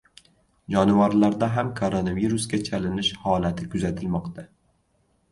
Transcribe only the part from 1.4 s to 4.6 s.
ham koronavirusga chalinish holati kuzatilmoqda